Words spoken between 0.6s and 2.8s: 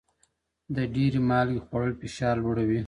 د ډېرې مالګې خوړل فشار لوړوي.